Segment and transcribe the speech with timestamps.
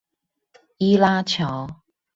[0.79, 1.67] 伊拉橋